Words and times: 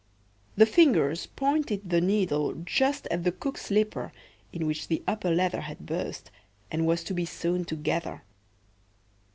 The 0.55 0.65
Fingers 0.65 1.27
pointed 1.27 1.87
the 1.91 2.01
needle 2.01 2.55
just 2.65 3.05
at 3.11 3.23
the 3.23 3.31
cook's 3.31 3.67
slipper, 3.67 4.11
in 4.51 4.65
which 4.65 4.87
the 4.87 5.03
upper 5.07 5.29
leather 5.29 5.61
had 5.61 5.85
burst, 5.85 6.31
and 6.71 6.87
was 6.87 7.03
to 7.03 7.13
be 7.13 7.23
sewn 7.25 7.65
together. 7.65 8.23